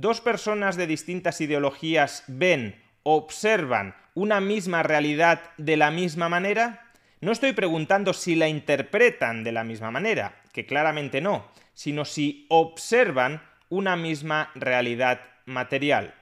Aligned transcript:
Dos 0.00 0.20
personas 0.20 0.76
de 0.76 0.86
distintas 0.86 1.40
ideologías 1.40 2.24
ven, 2.26 2.80
observan 3.02 3.94
una 4.14 4.40
misma 4.40 4.82
realidad 4.82 5.40
de 5.56 5.76
la 5.76 5.90
misma 5.90 6.28
manera? 6.28 6.92
No 7.20 7.32
estoy 7.32 7.52
preguntando 7.52 8.12
si 8.12 8.36
la 8.36 8.48
interpretan 8.48 9.44
de 9.44 9.52
la 9.52 9.64
misma 9.64 9.90
manera, 9.90 10.40
que 10.52 10.66
claramente 10.66 11.20
no, 11.20 11.46
sino 11.74 12.04
si 12.04 12.46
observan 12.48 13.42
una 13.68 13.96
misma 13.96 14.50
realidad 14.54 15.20
material. 15.46 16.14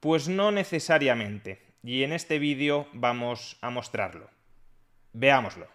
Pues 0.00 0.28
no 0.28 0.52
necesariamente, 0.52 1.62
y 1.82 2.02
en 2.02 2.12
este 2.12 2.38
vídeo 2.38 2.88
vamos 2.92 3.58
a 3.60 3.70
mostrarlo. 3.70 4.30
Veámoslo. 5.12 5.73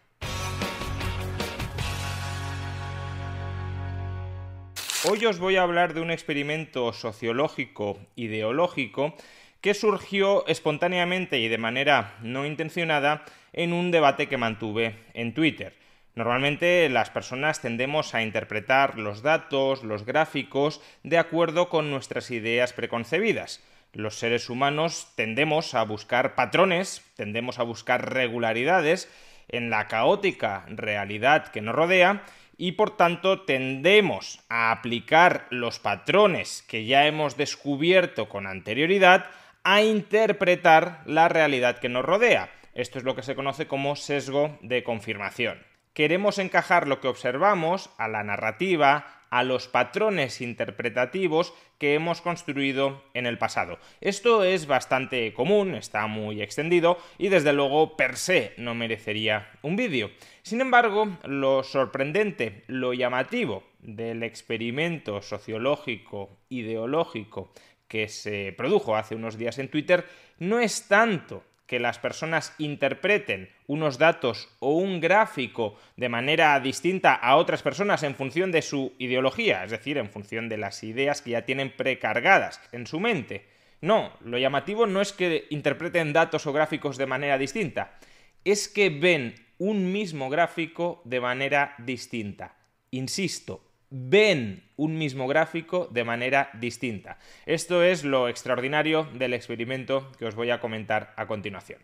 Hoy 5.06 5.26
os 5.26 5.40
voy 5.40 5.56
a 5.56 5.62
hablar 5.62 5.94
de 5.94 6.02
un 6.02 6.12
experimento 6.12 6.92
sociológico 6.92 7.98
ideológico 8.18 9.16
que 9.62 9.74
surgió 9.74 10.46
espontáneamente 10.46 11.40
y 11.40 11.48
de 11.48 11.58
manera 11.58 12.18
no 12.22 12.46
intencionada 12.46 13.24
en 13.54 13.72
un 13.72 13.92
debate 13.92 14.28
que 14.28 14.36
mantuve 14.36 14.98
en 15.14 15.34
Twitter. 15.34 15.74
Normalmente 16.16 16.90
las 16.90 17.09
personas 17.12 17.62
tendemos 17.62 18.14
a 18.14 18.24
interpretar 18.24 19.00
los 19.00 19.22
datos, 19.22 19.86
los 19.86 20.04
gráficos, 20.04 20.82
de 21.04 21.18
acuerdo 21.18 21.70
con 21.70 21.90
nuestras 21.92 22.30
ideas 22.30 22.74
preconcebidas. 22.74 23.64
Los 23.94 24.16
seres 24.16 24.50
humanos 24.50 25.14
tendemos 25.16 25.76
a 25.76 25.84
buscar 25.84 26.36
patrones, 26.36 27.06
tendemos 27.16 27.58
a 27.58 27.64
buscar 27.64 28.14
regularidades 28.14 29.09
en 29.48 29.70
la 29.70 29.88
caótica 29.88 30.66
realidad 30.68 31.48
que 31.48 31.62
nos 31.62 31.74
rodea 31.74 32.22
y 32.62 32.74
por 32.74 32.97
tanto 32.97 33.44
tendemos 33.44 34.42
a 34.50 34.72
aplicar 34.72 35.47
los 35.50 35.80
patrones 35.80 36.62
que 36.68 36.86
ya 36.86 37.08
hemos 37.08 37.38
descubierto 37.38 38.28
con 38.28 38.46
anterioridad 38.47 39.28
a 39.64 39.81
interpretar 39.81 41.02
la 41.06 41.30
realidad 41.30 41.80
que 41.80 41.88
nos 41.88 42.03
rodea. 42.03 42.52
Esto 42.74 42.97
es 42.97 43.06
lo 43.06 43.16
que 43.16 43.24
se 43.24 43.34
conoce 43.34 43.68
como 43.68 43.96
sesgo 43.96 44.59
de 44.62 44.84
confirmación. 44.84 45.64
Queremos 45.94 46.38
encajar 46.38 46.86
lo 46.90 47.00
que 47.00 47.08
observamos 47.08 47.92
a 47.97 48.09
la 48.09 48.24
narrativa, 48.24 49.19
a 49.29 49.44
los 49.44 49.67
patrones 49.67 50.41
interpretativos 50.41 51.53
que 51.78 51.94
hemos 51.94 52.22
construido 52.22 53.03
en 53.13 53.25
el 53.25 53.38
pasado. 53.38 53.79
Esto 54.01 54.44
es 54.44 54.67
bastante 54.67 55.34
común, 55.34 55.75
está 55.75 56.07
muy 56.07 56.41
extendido 56.41 56.97
y 57.17 57.29
desde 57.29 57.53
luego 57.53 57.95
per 57.95 58.17
se 58.17 58.53
no 58.57 58.75
merecería 58.75 59.50
un 59.62 59.75
vídeo. 59.75 60.12
Sin 60.41 60.62
embargo, 60.62 61.17
lo 61.23 61.63
sorprendente, 61.63 62.63
lo 62.67 62.94
llamativo 62.94 63.63
del 63.79 64.23
experimento 64.23 65.22
sociológico 65.22 66.38
ideológico 66.50 67.51
que 67.88 68.07
se 68.07 68.53
produjo 68.56 68.96
hace 68.96 69.16
unos 69.16 69.38
días 69.38 69.57
en 69.57 69.69
Twitter 69.69 70.06
no 70.38 70.59
es 70.59 70.88
tanto 70.88 71.44
que 71.69 71.80
las 71.80 72.00
personas 72.00 72.56
interpreten 72.57 73.47
unos 73.68 74.00
datos 74.00 74.50
o 74.59 74.74
un 74.74 75.00
gráfico 75.00 75.78
de 75.97 76.09
manera 76.09 76.59
distinta 76.59 77.13
a 77.13 77.35
otras 77.35 77.62
personas 77.62 78.02
en 78.02 78.16
función 78.16 78.52
de 78.52 78.63
su 78.63 78.94
ideología, 78.97 79.63
es 79.63 79.72
decir, 79.72 80.00
en 80.00 80.09
función 80.09 80.50
de 80.50 80.58
las 80.58 80.84
ideas 80.84 81.22
que 81.22 81.31
ya 81.31 81.46
tienen 81.46 81.72
precargadas 81.78 82.59
en 82.72 82.88
su 82.88 83.00
mente. 83.00 83.46
No, 83.81 84.12
lo 84.22 84.40
llamativo 84.40 84.88
no 84.88 85.00
es 85.00 85.13
que 85.13 85.46
interpreten 85.52 86.12
datos 86.12 86.47
o 86.47 86.53
gráficos 86.53 86.97
de 86.97 87.06
manera 87.06 87.38
distinta, 87.38 88.00
es 88.44 88.68
que 88.68 88.90
ven 88.90 89.35
un 89.59 89.91
mismo 89.91 90.29
gráfico 90.29 91.03
de 91.06 91.22
manera 91.22 91.75
distinta. 91.78 92.56
Insisto, 92.90 93.69
ven 93.90 94.64
un 94.76 94.98
mismo 94.98 95.28
gráfico 95.28 95.88
de 95.92 96.04
manera 96.04 96.50
distinta. 96.54 97.18
Esto 97.46 97.84
es 97.84 98.04
lo 98.04 98.30
extraordinario 98.30 99.06
del 99.14 99.34
experimento 99.34 100.12
que 100.18 100.26
os 100.26 100.36
voy 100.36 100.52
a 100.52 100.60
comentar 100.60 101.14
a 101.18 101.28
continuación. 101.28 101.82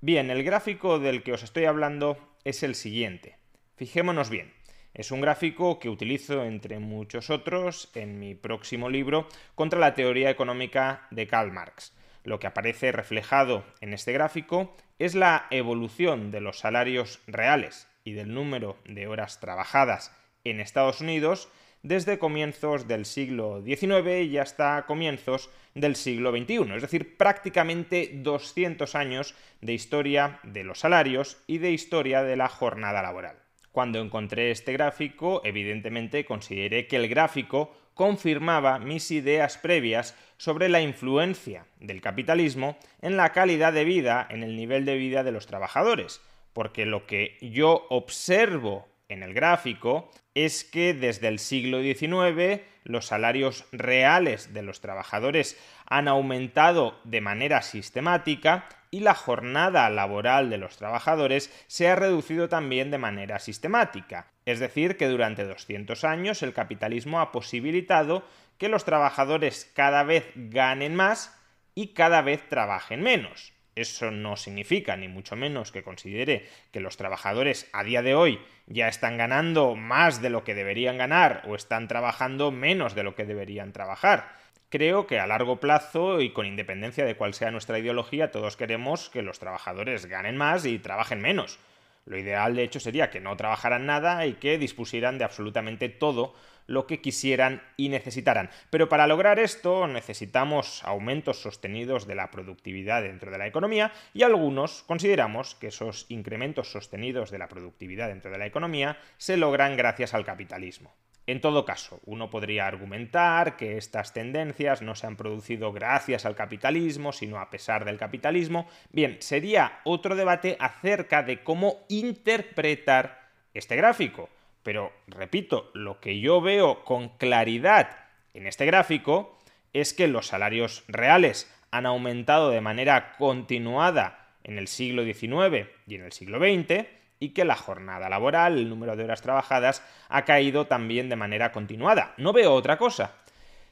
Bien, 0.00 0.30
el 0.30 0.44
gráfico 0.44 0.98
del 0.98 1.22
que 1.22 1.32
os 1.32 1.42
estoy 1.42 1.64
hablando 1.64 2.18
es 2.44 2.62
el 2.62 2.74
siguiente. 2.74 3.36
Fijémonos 3.76 4.30
bien. 4.30 4.52
Es 4.94 5.10
un 5.10 5.20
gráfico 5.20 5.78
que 5.78 5.90
utilizo, 5.90 6.44
entre 6.44 6.78
muchos 6.78 7.30
otros, 7.30 7.90
en 7.94 8.18
mi 8.18 8.34
próximo 8.34 8.88
libro 8.88 9.28
contra 9.54 9.78
la 9.78 9.94
teoría 9.94 10.30
económica 10.30 11.06
de 11.10 11.26
Karl 11.26 11.52
Marx. 11.52 11.94
Lo 12.24 12.38
que 12.38 12.46
aparece 12.46 12.92
reflejado 12.92 13.64
en 13.80 13.92
este 13.92 14.12
gráfico 14.12 14.76
es 14.98 15.14
la 15.14 15.46
evolución 15.50 16.30
de 16.30 16.40
los 16.40 16.58
salarios 16.58 17.20
reales 17.26 17.88
y 18.04 18.12
del 18.12 18.34
número 18.34 18.78
de 18.86 19.06
horas 19.06 19.40
trabajadas 19.40 20.12
en 20.44 20.60
Estados 20.60 21.00
Unidos 21.00 21.48
desde 21.82 22.18
comienzos 22.18 22.88
del 22.88 23.04
siglo 23.04 23.62
XIX 23.64 24.26
y 24.26 24.38
hasta 24.38 24.84
comienzos 24.86 25.50
del 25.74 25.96
siglo 25.96 26.32
XXI, 26.32 26.74
es 26.74 26.82
decir, 26.82 27.16
prácticamente 27.16 28.10
200 28.14 28.94
años 28.94 29.34
de 29.60 29.74
historia 29.74 30.40
de 30.42 30.64
los 30.64 30.80
salarios 30.80 31.38
y 31.46 31.58
de 31.58 31.70
historia 31.70 32.22
de 32.22 32.36
la 32.36 32.48
jornada 32.48 33.02
laboral. 33.02 33.36
Cuando 33.70 34.00
encontré 34.00 34.50
este 34.50 34.72
gráfico, 34.72 35.40
evidentemente 35.44 36.24
consideré 36.24 36.88
que 36.88 36.96
el 36.96 37.08
gráfico 37.08 37.76
confirmaba 37.94 38.78
mis 38.78 39.10
ideas 39.10 39.58
previas 39.58 40.16
sobre 40.36 40.68
la 40.68 40.80
influencia 40.80 41.66
del 41.80 42.00
capitalismo 42.00 42.76
en 43.02 43.16
la 43.16 43.32
calidad 43.32 43.72
de 43.72 43.84
vida, 43.84 44.26
en 44.30 44.42
el 44.42 44.56
nivel 44.56 44.84
de 44.84 44.96
vida 44.96 45.22
de 45.22 45.32
los 45.32 45.46
trabajadores, 45.46 46.20
porque 46.52 46.86
lo 46.86 47.06
que 47.06 47.38
yo 47.40 47.86
observo 47.90 48.88
en 49.08 49.22
el 49.22 49.34
gráfico 49.34 50.10
es 50.44 50.62
que 50.62 50.94
desde 50.94 51.26
el 51.26 51.40
siglo 51.40 51.82
XIX 51.82 52.62
los 52.84 53.06
salarios 53.06 53.64
reales 53.72 54.54
de 54.54 54.62
los 54.62 54.80
trabajadores 54.80 55.58
han 55.86 56.06
aumentado 56.06 57.00
de 57.02 57.20
manera 57.20 57.60
sistemática 57.62 58.68
y 58.92 59.00
la 59.00 59.14
jornada 59.14 59.90
laboral 59.90 60.48
de 60.48 60.58
los 60.58 60.76
trabajadores 60.76 61.52
se 61.66 61.88
ha 61.88 61.96
reducido 61.96 62.48
también 62.48 62.92
de 62.92 62.98
manera 62.98 63.40
sistemática. 63.40 64.28
Es 64.46 64.60
decir, 64.60 64.96
que 64.96 65.08
durante 65.08 65.44
200 65.44 66.04
años 66.04 66.42
el 66.44 66.54
capitalismo 66.54 67.20
ha 67.20 67.32
posibilitado 67.32 68.24
que 68.58 68.68
los 68.68 68.84
trabajadores 68.84 69.70
cada 69.74 70.04
vez 70.04 70.30
ganen 70.36 70.94
más 70.94 71.36
y 71.74 71.88
cada 71.94 72.22
vez 72.22 72.48
trabajen 72.48 73.02
menos. 73.02 73.52
Eso 73.78 74.10
no 74.10 74.36
significa, 74.36 74.96
ni 74.96 75.06
mucho 75.06 75.36
menos, 75.36 75.70
que 75.70 75.84
considere 75.84 76.48
que 76.72 76.80
los 76.80 76.96
trabajadores 76.96 77.70
a 77.72 77.84
día 77.84 78.02
de 78.02 78.16
hoy 78.16 78.40
ya 78.66 78.88
están 78.88 79.16
ganando 79.16 79.76
más 79.76 80.20
de 80.20 80.30
lo 80.30 80.42
que 80.42 80.56
deberían 80.56 80.98
ganar 80.98 81.44
o 81.46 81.54
están 81.54 81.86
trabajando 81.86 82.50
menos 82.50 82.96
de 82.96 83.04
lo 83.04 83.14
que 83.14 83.24
deberían 83.24 83.72
trabajar. 83.72 84.32
Creo 84.68 85.06
que 85.06 85.20
a 85.20 85.28
largo 85.28 85.60
plazo 85.60 86.20
y 86.20 86.30
con 86.30 86.44
independencia 86.44 87.04
de 87.04 87.14
cuál 87.14 87.34
sea 87.34 87.52
nuestra 87.52 87.78
ideología, 87.78 88.32
todos 88.32 88.56
queremos 88.56 89.10
que 89.10 89.22
los 89.22 89.38
trabajadores 89.38 90.06
ganen 90.06 90.36
más 90.36 90.66
y 90.66 90.80
trabajen 90.80 91.20
menos. 91.20 91.60
Lo 92.04 92.18
ideal, 92.18 92.56
de 92.56 92.64
hecho, 92.64 92.80
sería 92.80 93.10
que 93.10 93.20
no 93.20 93.36
trabajaran 93.36 93.86
nada 93.86 94.26
y 94.26 94.34
que 94.34 94.58
dispusieran 94.58 95.18
de 95.18 95.24
absolutamente 95.24 95.88
todo 95.88 96.34
lo 96.68 96.86
que 96.86 97.00
quisieran 97.00 97.62
y 97.76 97.88
necesitaran. 97.88 98.50
Pero 98.70 98.88
para 98.88 99.08
lograr 99.08 99.40
esto 99.40 99.88
necesitamos 99.88 100.84
aumentos 100.84 101.42
sostenidos 101.42 102.06
de 102.06 102.14
la 102.14 102.30
productividad 102.30 103.02
dentro 103.02 103.32
de 103.32 103.38
la 103.38 103.48
economía 103.48 103.92
y 104.14 104.22
algunos 104.22 104.84
consideramos 104.84 105.56
que 105.56 105.68
esos 105.68 106.06
incrementos 106.08 106.70
sostenidos 106.70 107.32
de 107.32 107.38
la 107.38 107.48
productividad 107.48 108.08
dentro 108.08 108.30
de 108.30 108.38
la 108.38 108.46
economía 108.46 108.98
se 109.16 109.36
logran 109.36 109.76
gracias 109.76 110.14
al 110.14 110.24
capitalismo. 110.24 110.94
En 111.26 111.42
todo 111.42 111.66
caso, 111.66 112.00
uno 112.06 112.30
podría 112.30 112.66
argumentar 112.66 113.58
que 113.58 113.76
estas 113.76 114.14
tendencias 114.14 114.80
no 114.80 114.94
se 114.94 115.06
han 115.06 115.16
producido 115.16 115.72
gracias 115.74 116.24
al 116.24 116.34
capitalismo, 116.34 117.12
sino 117.12 117.38
a 117.38 117.50
pesar 117.50 117.84
del 117.84 117.98
capitalismo. 117.98 118.66
Bien, 118.92 119.18
sería 119.20 119.80
otro 119.84 120.16
debate 120.16 120.56
acerca 120.58 121.22
de 121.22 121.42
cómo 121.42 121.84
interpretar 121.88 123.28
este 123.52 123.76
gráfico. 123.76 124.30
Pero, 124.68 124.92
repito, 125.06 125.70
lo 125.72 125.98
que 125.98 126.20
yo 126.20 126.42
veo 126.42 126.84
con 126.84 127.08
claridad 127.16 127.88
en 128.34 128.46
este 128.46 128.66
gráfico 128.66 129.38
es 129.72 129.94
que 129.94 130.08
los 130.08 130.26
salarios 130.26 130.84
reales 130.88 131.50
han 131.70 131.86
aumentado 131.86 132.50
de 132.50 132.60
manera 132.60 133.16
continuada 133.16 134.28
en 134.44 134.58
el 134.58 134.68
siglo 134.68 135.04
XIX 135.04 135.68
y 135.86 135.94
en 135.94 136.02
el 136.04 136.12
siglo 136.12 136.38
XX 136.38 136.84
y 137.18 137.30
que 137.30 137.46
la 137.46 137.56
jornada 137.56 138.10
laboral, 138.10 138.58
el 138.58 138.68
número 138.68 138.94
de 138.94 139.04
horas 139.04 139.22
trabajadas, 139.22 139.82
ha 140.10 140.26
caído 140.26 140.66
también 140.66 141.08
de 141.08 141.16
manera 141.16 141.50
continuada. 141.50 142.12
No 142.18 142.34
veo 142.34 142.52
otra 142.52 142.76
cosa. 142.76 143.14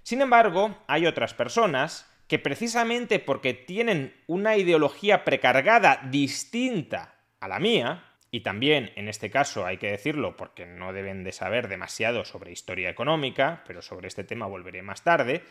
Sin 0.03 0.23
embargo, 0.23 0.79
hay 0.87 1.05
otras 1.05 1.35
personas 1.35 2.11
que 2.27 2.39
precisamente 2.39 3.19
porque 3.19 3.53
tienen 3.53 4.17
una 4.27 4.57
ideología 4.57 5.25
precargada 5.25 6.01
distinta 6.11 7.17
a 7.39 7.49
la 7.49 7.59
mía, 7.59 8.03
y 8.37 8.41
también, 8.41 8.93
en 8.97 9.09
este 9.09 9.31
caso, 9.31 9.65
hay 9.65 9.79
que 9.79 9.91
decirlo 9.91 10.37
porque 10.37 10.67
no 10.67 10.93
deben 10.93 11.25
de 11.25 11.33
saber 11.33 11.69
demasiado 11.69 12.27
sobre 12.27 12.53
historia 12.53 12.91
económica, 12.91 13.63
pero 13.67 13.81
sobre 13.81 14.09
este 14.09 14.25
tema 14.25 14.45
volveré 14.45 14.83
más 14.83 15.03
tarde, 15.03 15.43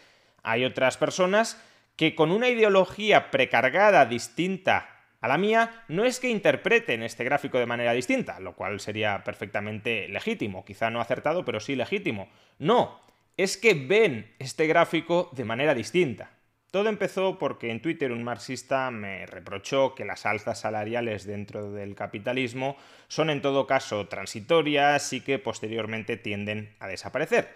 hay 0.43 0.65
otras 0.65 0.95
personas 0.95 1.59
que 1.95 2.13
con 2.13 2.29
una 2.29 2.47
ideología 2.47 3.31
precargada 3.31 4.05
distinta 4.05 5.01
a 5.19 5.27
la 5.27 5.39
mía, 5.39 5.83
no 5.87 6.05
es 6.05 6.19
que 6.19 6.29
interpreten 6.29 7.01
este 7.01 7.23
gráfico 7.23 7.57
de 7.57 7.65
manera 7.65 7.91
distinta, 7.93 8.39
lo 8.39 8.53
cual 8.53 8.79
sería 8.79 9.23
perfectamente 9.23 10.07
legítimo, 10.07 10.63
quizá 10.63 10.91
no 10.91 11.01
acertado, 11.01 11.43
pero 11.43 11.59
sí 11.59 11.75
legítimo. 11.75 12.29
No, 12.59 13.01
es 13.35 13.57
que 13.57 13.73
ven 13.73 14.35
este 14.37 14.67
gráfico 14.67 15.31
de 15.33 15.43
manera 15.43 15.73
distinta. 15.73 16.34
Todo 16.75 16.89
empezó 16.89 17.39
porque 17.39 17.71
en 17.71 17.81
Twitter 17.81 18.11
un 18.11 18.25
marxista 18.25 18.91
me 18.91 19.25
reprochó 19.27 19.95
que 19.95 20.03
las 20.03 20.25
alzas 20.25 20.59
salariales 20.59 21.25
dentro 21.25 21.71
del 21.71 21.95
capitalismo 21.95 22.75
son 23.07 23.29
en 23.29 23.41
todo 23.41 23.65
caso 23.65 24.09
transitorias 24.09 25.13
y 25.13 25.21
que 25.21 25.39
posteriormente 25.39 26.17
tienden 26.17 26.75
a 26.79 26.87
desaparecer. 26.87 27.47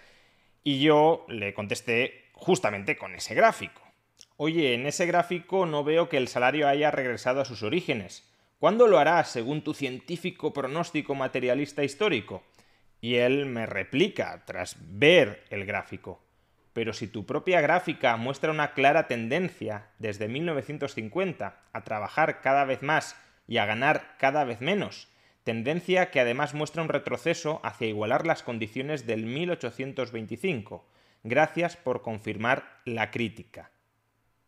Y 0.64 0.80
yo 0.80 1.26
le 1.28 1.54
contesté 1.54 2.30
justamente 2.32 2.98
con 2.98 3.14
ese 3.14 3.36
gráfico. 3.36 3.82
Oye, 4.38 4.74
en 4.74 4.86
ese 4.86 5.06
gráfico 5.06 5.66
no 5.66 5.84
veo 5.84 6.08
que 6.08 6.16
el 6.16 6.30
salario 6.30 6.70
haya 6.70 6.90
regresado 6.90 7.42
a 7.42 7.46
sus 7.46 7.62
orígenes. 7.62 8.24
¿Cuándo 8.58 8.88
lo 8.88 9.00
hará 9.00 9.22
según 9.26 9.66
tu 9.66 9.74
científico 9.74 10.54
pronóstico 10.54 11.14
materialista 11.14 11.84
histórico? 11.84 12.42
Y 13.02 13.16
él 13.16 13.48
me 13.48 13.66
replica 13.66 14.46
tras 14.46 14.78
ver 14.80 15.44
el 15.50 15.66
gráfico. 15.66 16.22
Pero 16.74 16.94
si 16.94 17.08
tu 17.08 17.26
propia 17.26 17.62
gráfica 17.62 18.16
muestra 18.18 18.52
una 18.52 18.74
clara 18.74 19.08
tendencia 19.08 19.88
desde 19.98 20.28
1950 20.28 21.56
a 21.74 21.84
trabajar 21.84 22.42
cada 22.42 22.66
vez 22.66 22.82
más 22.84 23.16
y 23.48 23.58
a 23.58 23.66
ganar 23.66 24.16
cada 24.18 24.44
vez 24.44 24.62
menos, 24.62 25.08
tendencia 25.44 26.12
que 26.12 26.20
además 26.20 26.54
muestra 26.54 26.84
un 26.84 26.90
retroceso 26.90 27.60
hacia 27.64 27.88
igualar 27.88 28.26
las 28.28 28.44
condiciones 28.44 29.08
del 29.08 29.26
1825. 29.26 30.88
Gracias 31.24 31.76
por 31.76 32.02
confirmar 32.02 32.80
la 32.86 33.12
crítica. 33.12 33.72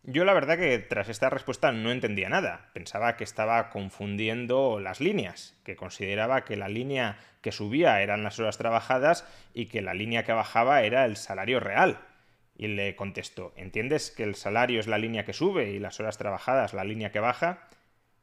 Yo 0.03 0.25
la 0.25 0.33
verdad 0.33 0.57
que 0.57 0.79
tras 0.79 1.09
esta 1.09 1.29
respuesta 1.29 1.71
no 1.71 1.91
entendía 1.91 2.27
nada. 2.27 2.71
Pensaba 2.74 3.17
que 3.17 3.24
estaba 3.24 3.69
confundiendo 3.69 4.79
las 4.79 5.00
líneas, 5.00 5.56
que 5.63 5.75
consideraba 5.75 6.44
que 6.44 6.56
la 6.56 6.69
línea 6.69 7.17
que 7.41 7.51
subía 7.51 8.01
eran 8.01 8.24
las 8.24 8.39
horas 8.39 8.57
trabajadas 8.57 9.27
y 9.53 9.67
que 9.67 9.81
la 9.83 9.94
línea 9.94 10.24
que 10.24 10.33
bajaba 10.33 10.81
era 10.81 11.06
el 11.06 11.17
salario 11.17 11.59
real. 11.59 12.00
Y 12.62 12.68
le 12.68 12.96
contestó, 12.96 13.54
¿entiendes 13.56 14.12
que 14.12 14.22
el 14.22 14.36
salario 14.36 14.80
es 14.80 14.86
la 14.86 15.00
línea 15.00 15.25
que 15.25 15.34
sube 15.34 15.72
y 15.72 15.80
las 15.80 16.00
horas 16.00 16.19
trabajadas 16.19 16.75
la 16.75 16.84
línea 16.84 17.12
que 17.12 17.19
baja? 17.19 17.68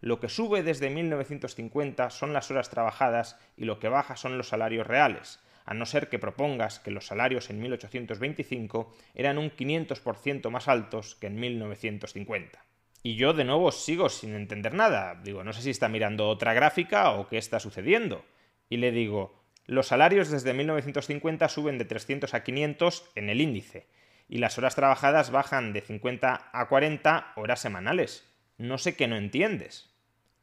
Lo 0.00 0.20
que 0.20 0.28
sube 0.28 0.62
desde 0.62 0.90
1950 0.90 2.10
son 2.10 2.32
las 2.32 2.50
horas 2.50 2.70
trabajadas 2.70 3.38
y 3.56 3.64
lo 3.64 3.78
que 3.78 3.88
baja 3.88 4.16
son 4.16 4.36
los 4.36 4.48
salarios 4.48 4.86
reales, 4.86 5.40
a 5.64 5.74
no 5.74 5.86
ser 5.86 6.08
que 6.08 6.18
propongas 6.18 6.78
que 6.78 6.90
los 6.90 7.06
salarios 7.06 7.50
en 7.50 7.60
1825 7.60 8.94
eran 9.14 9.38
un 9.38 9.50
500% 9.50 10.50
más 10.50 10.68
altos 10.68 11.16
que 11.16 11.26
en 11.26 11.40
1950. 11.40 12.64
Y 13.02 13.16
yo 13.16 13.32
de 13.32 13.44
nuevo 13.44 13.70
sigo 13.72 14.08
sin 14.08 14.34
entender 14.34 14.74
nada. 14.74 15.20
Digo, 15.22 15.44
no 15.44 15.52
sé 15.52 15.62
si 15.62 15.70
está 15.70 15.88
mirando 15.88 16.28
otra 16.28 16.54
gráfica 16.54 17.12
o 17.12 17.28
qué 17.28 17.38
está 17.38 17.60
sucediendo. 17.60 18.24
Y 18.68 18.78
le 18.78 18.90
digo, 18.90 19.44
los 19.66 19.88
salarios 19.88 20.30
desde 20.30 20.54
1950 20.54 21.48
suben 21.48 21.78
de 21.78 21.84
300 21.84 22.34
a 22.34 22.42
500 22.42 23.10
en 23.14 23.30
el 23.30 23.40
índice, 23.40 23.86
y 24.28 24.38
las 24.38 24.58
horas 24.58 24.74
trabajadas 24.74 25.30
bajan 25.30 25.72
de 25.72 25.80
50 25.80 26.50
a 26.52 26.68
40 26.68 27.32
horas 27.36 27.60
semanales. 27.60 28.28
No 28.58 28.78
sé 28.78 28.96
qué 28.96 29.06
no 29.06 29.16
entiendes 29.16 29.96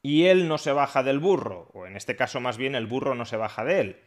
y 0.04 0.26
él 0.26 0.50
no 0.50 0.58
se 0.58 0.74
baja 0.74 1.02
del 1.02 1.20
burro, 1.20 1.70
o 1.74 1.88
en 1.88 1.96
este 1.96 2.18
caso 2.18 2.42
más 2.42 2.58
bien 2.58 2.76
el 2.76 2.86
burro 2.86 3.16
no 3.16 3.26
se 3.26 3.38
baja 3.38 3.64
de 3.64 3.80
él. 3.80 4.00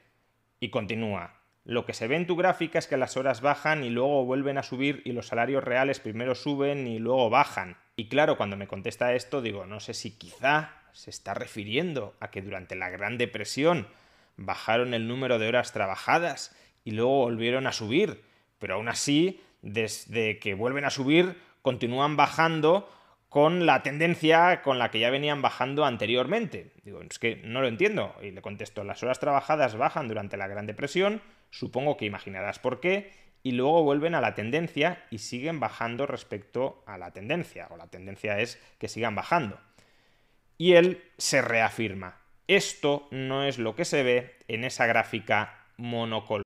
Y 0.60 0.68
continúa. 0.68 1.40
Lo 1.64 1.86
que 1.86 1.94
se 1.94 2.06
ve 2.06 2.16
en 2.16 2.26
tu 2.26 2.36
gráfica 2.36 2.78
es 2.78 2.86
que 2.86 2.98
las 2.98 3.16
horas 3.16 3.40
bajan 3.40 3.82
y 3.82 3.88
luego 3.88 4.24
vuelven 4.24 4.58
a 4.58 4.62
subir 4.62 5.02
y 5.04 5.12
los 5.12 5.26
salarios 5.26 5.64
reales 5.64 5.98
primero 5.98 6.34
suben 6.34 6.86
y 6.86 6.98
luego 6.98 7.30
bajan. 7.30 7.78
Y 7.96 8.08
claro, 8.08 8.36
cuando 8.36 8.58
me 8.58 8.68
contesta 8.68 9.14
esto 9.14 9.40
digo, 9.40 9.66
no 9.66 9.80
sé 9.80 9.94
si 9.94 10.16
quizá 10.16 10.82
se 10.92 11.10
está 11.10 11.34
refiriendo 11.34 12.14
a 12.20 12.30
que 12.30 12.42
durante 12.42 12.76
la 12.76 12.90
Gran 12.90 13.16
Depresión 13.18 13.88
bajaron 14.36 14.92
el 14.92 15.08
número 15.08 15.38
de 15.38 15.48
horas 15.48 15.72
trabajadas 15.72 16.54
y 16.84 16.90
luego 16.90 17.20
volvieron 17.20 17.66
a 17.66 17.72
subir, 17.72 18.22
pero 18.58 18.74
aún 18.74 18.88
así, 18.88 19.40
desde 19.62 20.38
que 20.38 20.54
vuelven 20.54 20.84
a 20.84 20.90
subir, 20.90 21.40
continúan 21.62 22.16
bajando 22.16 22.88
con 23.28 23.66
la 23.66 23.82
tendencia 23.82 24.62
con 24.62 24.78
la 24.78 24.90
que 24.90 25.00
ya 25.00 25.10
venían 25.10 25.42
bajando 25.42 25.84
anteriormente. 25.84 26.72
Digo, 26.84 27.02
es 27.02 27.18
que 27.18 27.36
no 27.44 27.60
lo 27.60 27.68
entiendo. 27.68 28.14
Y 28.22 28.30
le 28.30 28.42
contesto, 28.42 28.84
las 28.84 29.02
horas 29.02 29.20
trabajadas 29.20 29.76
bajan 29.76 30.08
durante 30.08 30.36
la 30.36 30.46
Gran 30.46 30.66
Depresión, 30.66 31.20
supongo 31.50 31.96
que 31.96 32.06
imaginarás 32.06 32.58
por 32.58 32.80
qué, 32.80 33.12
y 33.42 33.52
luego 33.52 33.82
vuelven 33.82 34.14
a 34.14 34.20
la 34.20 34.34
tendencia 34.34 35.04
y 35.10 35.18
siguen 35.18 35.60
bajando 35.60 36.06
respecto 36.06 36.82
a 36.86 36.98
la 36.98 37.12
tendencia, 37.12 37.68
o 37.70 37.76
la 37.76 37.88
tendencia 37.88 38.40
es 38.40 38.60
que 38.78 38.88
sigan 38.88 39.14
bajando. 39.14 39.60
Y 40.58 40.72
él 40.72 41.02
se 41.18 41.42
reafirma, 41.42 42.18
esto 42.48 43.08
no 43.10 43.44
es 43.44 43.58
lo 43.58 43.74
que 43.74 43.84
se 43.84 44.02
ve 44.02 44.36
en 44.48 44.64
esa 44.64 44.86
gráfica 44.86 45.66
monocolor. 45.76 46.45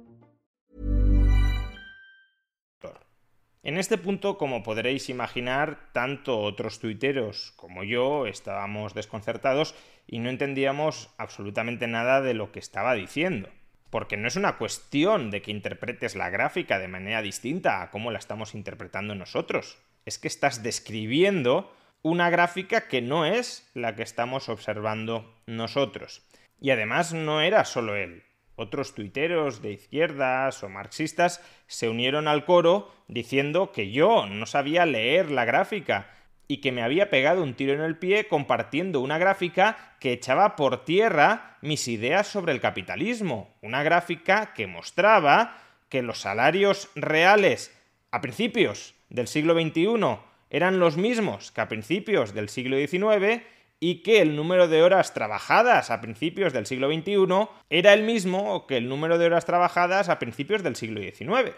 En 3.63 3.77
este 3.77 3.99
punto, 3.99 4.39
como 4.39 4.63
podréis 4.63 5.07
imaginar, 5.09 5.91
tanto 5.93 6.39
otros 6.39 6.79
tuiteros 6.79 7.53
como 7.55 7.83
yo 7.83 8.25
estábamos 8.25 8.95
desconcertados 8.95 9.75
y 10.07 10.17
no 10.17 10.31
entendíamos 10.31 11.13
absolutamente 11.19 11.85
nada 11.85 12.21
de 12.21 12.33
lo 12.33 12.51
que 12.51 12.57
estaba 12.57 12.95
diciendo. 12.95 13.49
Porque 13.91 14.17
no 14.17 14.27
es 14.27 14.35
una 14.35 14.57
cuestión 14.57 15.29
de 15.29 15.43
que 15.43 15.51
interpretes 15.51 16.15
la 16.15 16.31
gráfica 16.31 16.79
de 16.79 16.87
manera 16.87 17.21
distinta 17.21 17.83
a 17.83 17.91
cómo 17.91 18.09
la 18.09 18.17
estamos 18.17 18.55
interpretando 18.55 19.13
nosotros. 19.13 19.77
Es 20.05 20.17
que 20.17 20.27
estás 20.27 20.63
describiendo 20.63 21.71
una 22.01 22.31
gráfica 22.31 22.87
que 22.87 23.03
no 23.03 23.27
es 23.27 23.69
la 23.75 23.95
que 23.95 24.01
estamos 24.01 24.49
observando 24.49 25.35
nosotros. 25.45 26.25
Y 26.59 26.71
además 26.71 27.13
no 27.13 27.41
era 27.41 27.63
solo 27.65 27.95
él. 27.95 28.23
Otros 28.55 28.93
tuiteros 28.93 29.61
de 29.61 29.71
izquierdas 29.71 30.63
o 30.63 30.69
marxistas 30.69 31.41
se 31.67 31.89
unieron 31.89 32.27
al 32.27 32.45
coro 32.45 32.91
diciendo 33.07 33.71
que 33.71 33.91
yo 33.91 34.27
no 34.27 34.45
sabía 34.45 34.85
leer 34.85 35.31
la 35.31 35.45
gráfica 35.45 36.09
y 36.47 36.57
que 36.57 36.73
me 36.73 36.83
había 36.83 37.09
pegado 37.09 37.43
un 37.43 37.53
tiro 37.53 37.73
en 37.73 37.79
el 37.79 37.97
pie 37.97 38.27
compartiendo 38.27 38.99
una 38.99 39.17
gráfica 39.17 39.95
que 39.99 40.11
echaba 40.11 40.57
por 40.57 40.83
tierra 40.83 41.57
mis 41.61 41.87
ideas 41.87 42.27
sobre 42.27 42.51
el 42.51 42.59
capitalismo. 42.59 43.55
Una 43.61 43.83
gráfica 43.83 44.53
que 44.53 44.67
mostraba 44.67 45.57
que 45.87 46.01
los 46.01 46.19
salarios 46.19 46.89
reales 46.95 47.73
a 48.11 48.19
principios 48.19 48.95
del 49.09 49.27
siglo 49.27 49.53
XXI 49.53 50.19
eran 50.49 50.79
los 50.79 50.97
mismos 50.97 51.51
que 51.51 51.61
a 51.61 51.69
principios 51.69 52.33
del 52.33 52.49
siglo 52.49 52.77
XIX 52.77 53.43
y 53.83 54.03
que 54.03 54.21
el 54.21 54.35
número 54.35 54.67
de 54.67 54.83
horas 54.83 55.13
trabajadas 55.13 55.89
a 55.89 56.01
principios 56.01 56.53
del 56.53 56.67
siglo 56.67 56.87
XXI 56.87 57.49
era 57.71 57.93
el 57.93 58.03
mismo 58.03 58.67
que 58.67 58.77
el 58.77 58.87
número 58.87 59.17
de 59.17 59.25
horas 59.25 59.45
trabajadas 59.45 60.07
a 60.07 60.19
principios 60.19 60.61
del 60.61 60.75
siglo 60.75 61.01
XIX. 61.01 61.55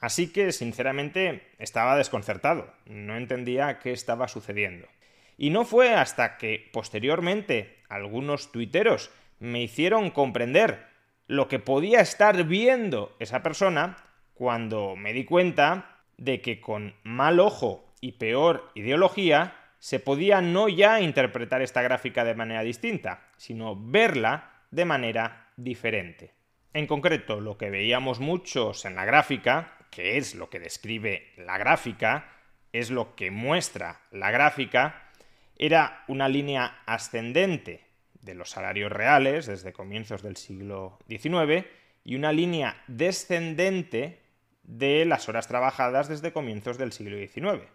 Así 0.00 0.32
que, 0.32 0.52
sinceramente, 0.52 1.42
estaba 1.58 1.96
desconcertado, 1.96 2.72
no 2.86 3.16
entendía 3.16 3.78
qué 3.78 3.92
estaba 3.92 4.26
sucediendo. 4.26 4.88
Y 5.36 5.50
no 5.50 5.66
fue 5.66 5.94
hasta 5.94 6.38
que, 6.38 6.70
posteriormente, 6.72 7.76
algunos 7.90 8.52
tuiteros 8.52 9.10
me 9.38 9.62
hicieron 9.62 10.10
comprender 10.10 10.86
lo 11.26 11.46
que 11.46 11.58
podía 11.58 12.00
estar 12.00 12.42
viendo 12.44 13.14
esa 13.18 13.42
persona 13.42 13.98
cuando 14.32 14.96
me 14.96 15.12
di 15.12 15.26
cuenta 15.26 15.98
de 16.16 16.40
que 16.40 16.58
con 16.58 16.94
mal 17.02 17.38
ojo 17.38 17.92
y 18.00 18.12
peor 18.12 18.70
ideología 18.74 19.54
se 19.86 20.00
podía 20.00 20.40
no 20.40 20.68
ya 20.68 21.00
interpretar 21.00 21.62
esta 21.62 21.80
gráfica 21.80 22.24
de 22.24 22.34
manera 22.34 22.62
distinta, 22.62 23.22
sino 23.36 23.76
verla 23.76 24.64
de 24.72 24.84
manera 24.84 25.52
diferente. 25.56 26.34
En 26.72 26.88
concreto, 26.88 27.40
lo 27.40 27.56
que 27.56 27.70
veíamos 27.70 28.18
muchos 28.18 28.84
en 28.84 28.96
la 28.96 29.04
gráfica, 29.04 29.78
que 29.92 30.16
es 30.16 30.34
lo 30.34 30.50
que 30.50 30.58
describe 30.58 31.32
la 31.36 31.56
gráfica, 31.56 32.32
es 32.72 32.90
lo 32.90 33.14
que 33.14 33.30
muestra 33.30 34.00
la 34.10 34.32
gráfica, 34.32 35.12
era 35.56 36.02
una 36.08 36.28
línea 36.28 36.82
ascendente 36.86 37.84
de 38.22 38.34
los 38.34 38.50
salarios 38.50 38.90
reales 38.90 39.46
desde 39.46 39.72
comienzos 39.72 40.20
del 40.20 40.36
siglo 40.36 40.98
XIX 41.06 41.64
y 42.02 42.16
una 42.16 42.32
línea 42.32 42.82
descendente 42.88 44.18
de 44.64 45.04
las 45.04 45.28
horas 45.28 45.46
trabajadas 45.46 46.08
desde 46.08 46.32
comienzos 46.32 46.76
del 46.76 46.90
siglo 46.90 47.16
XIX. 47.18 47.68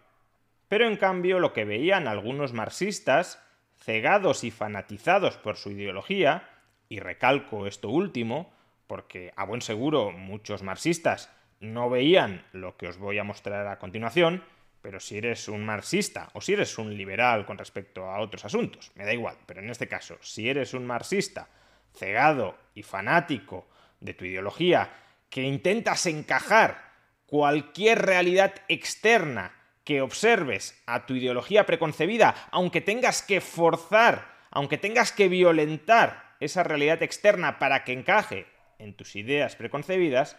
Pero 0.72 0.86
en 0.86 0.96
cambio 0.96 1.38
lo 1.38 1.52
que 1.52 1.66
veían 1.66 2.08
algunos 2.08 2.54
marxistas, 2.54 3.44
cegados 3.76 4.42
y 4.42 4.50
fanatizados 4.50 5.36
por 5.36 5.58
su 5.58 5.70
ideología, 5.70 6.48
y 6.88 6.98
recalco 6.98 7.66
esto 7.66 7.90
último, 7.90 8.54
porque 8.86 9.34
a 9.36 9.44
buen 9.44 9.60
seguro 9.60 10.12
muchos 10.12 10.62
marxistas 10.62 11.30
no 11.60 11.90
veían 11.90 12.46
lo 12.52 12.78
que 12.78 12.88
os 12.88 12.96
voy 12.96 13.18
a 13.18 13.22
mostrar 13.22 13.66
a 13.66 13.78
continuación, 13.78 14.44
pero 14.80 14.98
si 14.98 15.18
eres 15.18 15.46
un 15.46 15.62
marxista 15.62 16.30
o 16.32 16.40
si 16.40 16.54
eres 16.54 16.78
un 16.78 16.96
liberal 16.96 17.44
con 17.44 17.58
respecto 17.58 18.06
a 18.06 18.20
otros 18.20 18.46
asuntos, 18.46 18.92
me 18.94 19.04
da 19.04 19.12
igual, 19.12 19.36
pero 19.44 19.60
en 19.60 19.68
este 19.68 19.88
caso, 19.88 20.16
si 20.22 20.48
eres 20.48 20.72
un 20.72 20.86
marxista 20.86 21.50
cegado 21.94 22.56
y 22.74 22.82
fanático 22.82 23.68
de 24.00 24.14
tu 24.14 24.24
ideología, 24.24 24.88
que 25.28 25.42
intentas 25.42 26.06
encajar 26.06 26.92
cualquier 27.26 28.00
realidad 28.00 28.54
externa 28.68 29.58
que 29.84 30.00
observes 30.00 30.80
a 30.86 31.06
tu 31.06 31.14
ideología 31.14 31.66
preconcebida, 31.66 32.34
aunque 32.50 32.80
tengas 32.80 33.22
que 33.22 33.40
forzar, 33.40 34.32
aunque 34.50 34.78
tengas 34.78 35.12
que 35.12 35.28
violentar 35.28 36.34
esa 36.40 36.62
realidad 36.62 37.02
externa 37.02 37.58
para 37.58 37.84
que 37.84 37.92
encaje 37.92 38.46
en 38.78 38.94
tus 38.94 39.16
ideas 39.16 39.56
preconcebidas, 39.56 40.36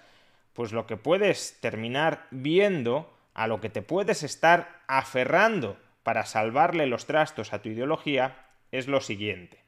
pues 0.53 0.71
lo 0.71 0.85
que 0.85 0.97
puedes 0.97 1.59
terminar 1.59 2.27
viendo, 2.31 3.11
a 3.33 3.47
lo 3.47 3.59
que 3.59 3.69
te 3.69 3.81
puedes 3.81 4.21
estar 4.23 4.81
aferrando 4.87 5.77
para 6.03 6.25
salvarle 6.25 6.85
los 6.85 7.05
trastos 7.05 7.53
a 7.53 7.61
tu 7.61 7.69
ideología, 7.69 8.45
es 8.71 8.87
lo 8.87 9.01
siguiente. 9.01 9.63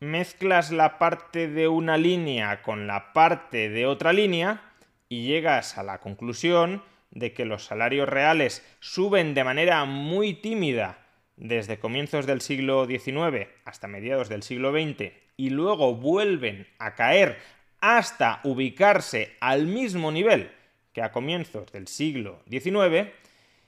Mezclas 0.00 0.70
la 0.72 0.98
parte 0.98 1.48
de 1.48 1.68
una 1.68 1.96
línea 1.96 2.62
con 2.62 2.86
la 2.86 3.12
parte 3.12 3.68
de 3.68 3.86
otra 3.86 4.12
línea 4.12 4.72
y 5.08 5.26
llegas 5.26 5.78
a 5.78 5.82
la 5.82 5.98
conclusión 5.98 6.82
de 7.12 7.32
que 7.32 7.44
los 7.44 7.64
salarios 7.64 8.08
reales 8.08 8.66
suben 8.80 9.34
de 9.34 9.44
manera 9.44 9.84
muy 9.84 10.34
tímida 10.34 10.98
desde 11.36 11.78
comienzos 11.78 12.26
del 12.26 12.40
siglo 12.40 12.86
XIX 12.86 13.48
hasta 13.64 13.86
mediados 13.86 14.28
del 14.28 14.42
siglo 14.42 14.72
XX 14.72 15.12
y 15.36 15.50
luego 15.50 15.94
vuelven 15.94 16.66
a 16.78 16.94
caer 16.94 17.38
hasta 17.80 18.40
ubicarse 18.44 19.36
al 19.40 19.66
mismo 19.66 20.12
nivel 20.12 20.50
que 20.92 21.02
a 21.02 21.10
comienzos 21.10 21.72
del 21.72 21.88
siglo 21.88 22.42
XIX, 22.48 23.10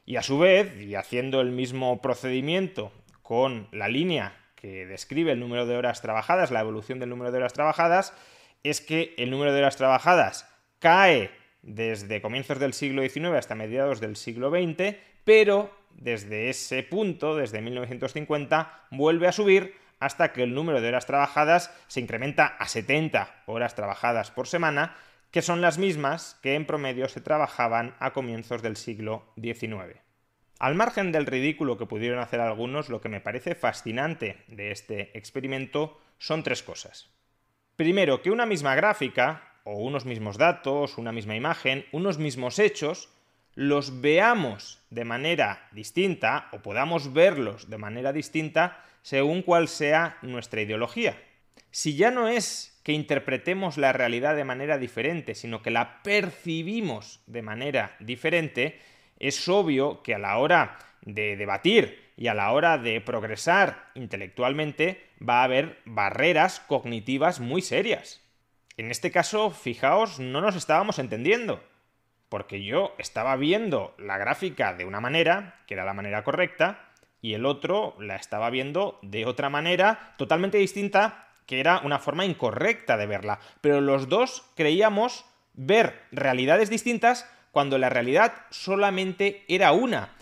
y 0.07 0.17
a 0.17 0.23
su 0.23 0.39
vez, 0.39 0.77
y 0.81 0.95
haciendo 0.95 1.41
el 1.41 1.51
mismo 1.51 2.03
procedimiento 2.03 2.93
con 3.23 3.69
la 3.73 3.89
línea 3.89 4.37
que 4.55 4.87
describe 4.87 5.33
el 5.33 5.41
número 5.41 5.67
de 5.67 5.77
horas 5.77 6.03
trabajadas, 6.03 6.51
la 6.51 6.61
evolución 6.61 6.99
del 6.99 7.09
número 7.09 7.33
de 7.33 7.39
horas 7.39 7.55
trabajadas, 7.55 8.13
es 8.63 8.81
que 8.81 9.15
el 9.17 9.31
número 9.31 9.53
de 9.53 9.61
horas 9.61 9.77
trabajadas 9.77 10.49
cae 10.79 11.31
desde 11.65 12.21
comienzos 12.21 12.59
del 12.59 12.75
siglo 12.75 13.03
XIX 13.03 13.37
hasta 13.37 13.55
mediados 13.55 14.01
del 14.01 14.17
siglo 14.17 14.51
XX, 14.51 14.97
pero 15.25 15.71
desde 15.91 16.51
ese 16.51 16.83
punto, 16.83 17.37
desde 17.37 17.63
1950, 17.63 18.87
vuelve 18.91 19.27
a 19.27 19.33
subir 19.33 19.75
hasta 20.01 20.33
que 20.33 20.43
el 20.43 20.55
número 20.55 20.81
de 20.81 20.89
horas 20.89 21.07
trabajadas 21.07 21.75
se 21.89 22.01
incrementa 22.01 22.47
a 22.47 22.69
70 22.69 23.45
horas 23.47 23.75
trabajadas 23.75 24.31
por 24.31 24.47
semana, 24.47 24.97
que 25.31 25.43
son 25.43 25.61
las 25.61 25.79
mismas 25.79 26.39
que 26.43 26.55
en 26.55 26.67
promedio 26.67 27.09
se 27.09 27.21
trabajaban 27.21 27.95
a 27.99 28.13
comienzos 28.13 28.63
del 28.63 28.77
siglo 28.77 29.25
XIX. 29.41 29.99
Al 30.59 30.75
margen 30.75 31.11
del 31.11 31.27
ridículo 31.27 31.77
que 31.79 31.87
pudieron 31.87 32.19
hacer 32.19 32.41
algunos, 32.41 32.89
lo 32.89 33.01
que 33.01 33.09
me 33.09 33.21
parece 33.21 33.55
fascinante 33.55 34.45
de 34.49 34.71
este 34.71 35.17
experimento 35.17 36.01
son 36.19 36.43
tres 36.43 36.63
cosas. 36.63 37.11
Primero, 37.77 38.23
que 38.23 38.31
una 38.31 38.47
misma 38.47 38.75
gráfica, 38.77 39.54
o 39.65 39.75
unos 39.75 40.05
mismos 40.05 40.39
datos, 40.39 40.99
una 40.99 41.13
misma 41.13 41.37
imagen, 41.37 41.85
unos 41.93 42.19
mismos 42.19 42.59
hechos, 42.59 43.09
los 43.55 44.01
veamos 44.01 44.81
de 44.91 45.05
manera 45.05 45.69
distinta 45.73 46.49
o 46.53 46.59
podamos 46.59 47.13
verlos 47.13 47.71
de 47.71 47.79
manera 47.79 48.13
distinta 48.13 48.83
según 49.03 49.43
cuál 49.43 49.69
sea 49.69 50.19
nuestra 50.23 50.63
ideología. 50.63 51.17
Si 51.71 51.97
ya 51.97 52.11
no 52.11 52.29
es 52.29 52.81
que 52.83 52.93
interpretemos 52.93 53.79
la 53.79 53.93
realidad 53.93 54.37
de 54.37 54.45
manera 54.45 54.79
diferente, 54.79 55.35
sino 55.35 55.63
que 55.63 55.71
la 55.71 56.03
percibimos 56.03 57.21
de 57.27 57.43
manera 57.43 57.97
diferente, 58.01 58.79
es 59.19 59.49
obvio 59.49 60.03
que 60.03 60.15
a 60.15 60.19
la 60.19 60.39
hora 60.39 60.79
de 61.03 61.37
debatir 61.37 62.13
y 62.17 62.29
a 62.29 62.35
la 62.35 62.53
hora 62.53 62.79
de 62.79 63.01
progresar 63.01 63.91
intelectualmente 63.95 65.03
va 65.27 65.41
a 65.41 65.45
haber 65.45 65.79
barreras 65.85 66.61
cognitivas 66.61 67.41
muy 67.41 67.63
serias. 67.63 68.24
En 68.77 68.91
este 68.91 69.13
caso, 69.13 69.51
fijaos, 69.51 70.19
no 70.19 70.41
nos 70.41 70.57
estábamos 70.57 70.99
entendiendo, 70.99 71.63
porque 72.29 72.65
yo 72.65 72.95
estaba 72.99 73.37
viendo 73.37 73.95
la 73.99 74.19
gráfica 74.19 74.75
de 74.75 74.85
una 74.85 75.01
manera, 75.01 75.63
que 75.67 75.75
era 75.75 75.85
la 75.85 75.95
manera 75.95 76.25
correcta, 76.25 76.91
y 77.21 77.35
el 77.35 77.47
otro 77.47 77.95
la 78.01 78.17
estaba 78.17 78.51
viendo 78.51 78.99
de 79.03 79.27
otra 79.27 79.49
manera 79.49 80.15
totalmente 80.19 80.59
distinta, 80.59 81.29
que 81.47 81.61
era 81.61 81.79
una 81.85 82.01
forma 82.01 82.25
incorrecta 82.25 82.97
de 82.97 83.07
verla. 83.07 83.39
Pero 83.61 83.81
los 83.81 84.09
dos 84.09 84.45
creíamos 84.57 85.25
ver 85.53 86.03
realidades 86.11 86.69
distintas 86.69 87.31
cuando 87.53 87.79
la 87.79 87.91
realidad 87.91 88.35
solamente 88.51 89.45
era 89.47 89.71
una. 89.71 90.15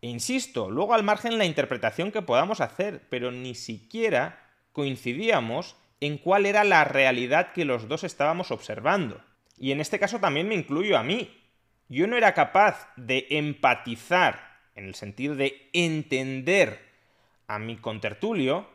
E 0.00 0.06
insisto, 0.06 0.70
luego 0.70 0.94
al 0.94 1.02
margen 1.02 1.36
la 1.36 1.44
interpretación 1.44 2.12
que 2.12 2.22
podamos 2.22 2.60
hacer, 2.60 3.02
pero 3.10 3.32
ni 3.32 3.56
siquiera 3.56 4.38
coincidíamos 4.72 5.76
en 6.00 6.18
cuál 6.18 6.46
era 6.46 6.64
la 6.64 6.84
realidad 6.84 7.52
que 7.52 7.64
los 7.64 7.88
dos 7.88 8.04
estábamos 8.04 8.50
observando. 8.50 9.20
Y 9.58 9.72
en 9.72 9.80
este 9.80 9.98
caso 9.98 10.20
también 10.20 10.48
me 10.48 10.54
incluyo 10.54 10.96
a 10.96 11.02
mí. 11.02 11.36
Yo 11.88 12.06
no 12.06 12.16
era 12.16 12.34
capaz 12.34 12.88
de 12.96 13.26
empatizar, 13.30 14.58
en 14.74 14.86
el 14.86 14.94
sentido 14.94 15.34
de 15.34 15.68
entender 15.72 16.80
a 17.46 17.58
mi 17.58 17.76
contertulio, 17.76 18.68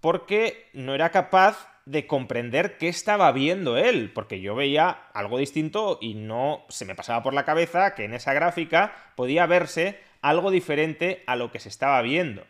porque 0.00 0.70
no 0.72 0.94
era 0.94 1.10
capaz 1.10 1.68
de 1.86 2.06
comprender 2.06 2.78
qué 2.78 2.88
estaba 2.88 3.30
viendo 3.32 3.76
él, 3.76 4.10
porque 4.14 4.40
yo 4.40 4.54
veía 4.54 4.88
algo 5.12 5.38
distinto 5.38 5.98
y 6.00 6.14
no 6.14 6.64
se 6.68 6.84
me 6.86 6.94
pasaba 6.94 7.22
por 7.22 7.34
la 7.34 7.44
cabeza 7.44 7.94
que 7.94 8.04
en 8.04 8.14
esa 8.14 8.32
gráfica 8.32 8.94
podía 9.16 9.46
verse 9.46 10.00
algo 10.22 10.50
diferente 10.50 11.22
a 11.26 11.36
lo 11.36 11.52
que 11.52 11.60
se 11.60 11.68
estaba 11.68 12.00
viendo. 12.00 12.44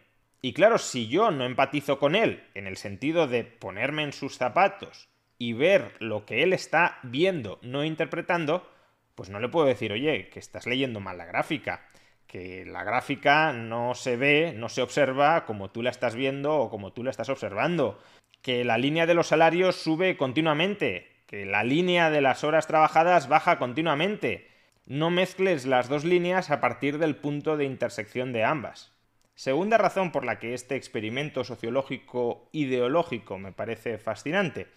Y 0.44 0.52
claro, 0.52 0.76
si 0.76 1.08
yo 1.08 1.30
no 1.30 1.46
empatizo 1.46 1.98
con 1.98 2.14
él, 2.14 2.44
en 2.52 2.66
el 2.66 2.76
sentido 2.76 3.26
de 3.26 3.44
ponerme 3.44 4.02
en 4.02 4.12
sus 4.12 4.36
zapatos 4.36 5.08
y 5.38 5.54
ver 5.54 5.92
lo 6.00 6.26
que 6.26 6.42
él 6.42 6.52
está 6.52 6.98
viendo, 7.02 7.58
no 7.62 7.82
interpretando, 7.82 8.70
pues 9.14 9.30
no 9.30 9.40
le 9.40 9.48
puedo 9.48 9.64
decir, 9.64 9.90
oye, 9.90 10.28
que 10.28 10.40
estás 10.40 10.66
leyendo 10.66 11.00
mal 11.00 11.16
la 11.16 11.24
gráfica, 11.24 11.88
que 12.26 12.66
la 12.66 12.84
gráfica 12.84 13.54
no 13.54 13.94
se 13.94 14.18
ve, 14.18 14.52
no 14.54 14.68
se 14.68 14.82
observa 14.82 15.46
como 15.46 15.70
tú 15.70 15.82
la 15.82 15.88
estás 15.88 16.14
viendo 16.14 16.54
o 16.54 16.68
como 16.68 16.92
tú 16.92 17.02
la 17.04 17.10
estás 17.10 17.30
observando, 17.30 17.98
que 18.42 18.64
la 18.64 18.76
línea 18.76 19.06
de 19.06 19.14
los 19.14 19.28
salarios 19.28 19.76
sube 19.76 20.18
continuamente, 20.18 21.08
que 21.26 21.46
la 21.46 21.64
línea 21.64 22.10
de 22.10 22.20
las 22.20 22.44
horas 22.44 22.66
trabajadas 22.66 23.28
baja 23.28 23.58
continuamente. 23.58 24.50
No 24.84 25.08
mezcles 25.08 25.64
las 25.64 25.88
dos 25.88 26.04
líneas 26.04 26.50
a 26.50 26.60
partir 26.60 26.98
del 26.98 27.16
punto 27.16 27.56
de 27.56 27.64
intersección 27.64 28.34
de 28.34 28.44
ambas. 28.44 28.93
Segunda 29.34 29.78
razón 29.78 30.12
por 30.12 30.24
la 30.24 30.38
que 30.38 30.54
este 30.54 30.76
experimento 30.76 31.42
sociológico 31.42 32.48
ideológico 32.52 33.38
me 33.38 33.52
parece 33.52 33.98
fascinante. 33.98 34.68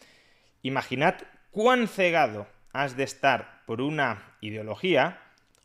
Imaginad 0.63 1.15
cuán 1.51 1.87
cegado 1.87 2.47
has 2.73 2.97
de 2.97 3.03
estar 3.03 3.61
por 3.65 3.81
una 3.81 4.35
ideología, 4.41 5.21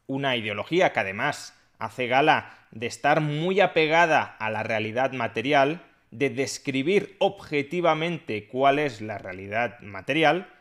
una 0.07 0.37
ideología 0.37 0.93
que 0.93 1.01
además 1.01 1.59
hace 1.79 2.07
gala 2.07 2.59
de 2.71 2.87
estar 2.87 3.21
muy 3.21 3.61
apegada 3.61 4.37
a 4.39 4.51
la 4.51 4.63
realidad 4.63 5.13
material, 5.13 5.83
de 6.11 6.29
describir 6.29 7.17
objetivamente 7.19 8.47
cuál 8.47 8.79
es 8.79 9.01
la 9.01 9.17
realidad 9.17 9.81
material, 9.81 10.53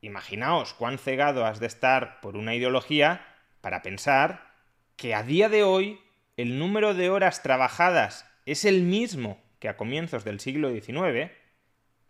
imaginaos 0.00 0.74
cuán 0.74 0.98
cegado 0.98 1.46
has 1.46 1.60
de 1.60 1.66
estar 1.66 2.20
por 2.20 2.36
una 2.36 2.54
ideología 2.54 3.24
para 3.60 3.82
pensar 3.82 4.50
que 4.96 5.14
a 5.14 5.22
día 5.22 5.48
de 5.48 5.62
hoy 5.62 6.00
el 6.36 6.58
número 6.58 6.94
de 6.94 7.08
horas 7.10 7.42
trabajadas 7.42 8.30
es 8.44 8.64
el 8.64 8.82
mismo 8.82 9.42
que 9.58 9.68
a 9.68 9.76
comienzos 9.76 10.24
del 10.24 10.38
siglo 10.38 10.70
XIX, 10.70 11.32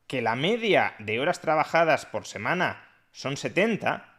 que 0.07 0.21
la 0.21 0.37
media 0.37 0.95
de 0.99 1.21
horas 1.21 1.41
trabajadas 1.41 2.07
por 2.07 2.27
semana 2.27 2.89
son 3.13 3.37
70 3.37 4.13